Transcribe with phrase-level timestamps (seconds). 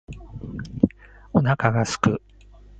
[1.31, 2.21] お腹が空く